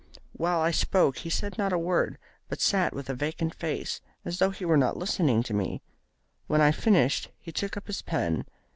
[0.33, 2.17] While I spoke he said not a word,
[2.49, 5.83] but sat with a vacant face, as though he were not listening to me.
[6.47, 8.45] When I had finished he took up his pen.